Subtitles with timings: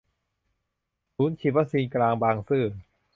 [1.15, 2.65] ศูนย์ฉีดวัคซีนกลางบางซื่อ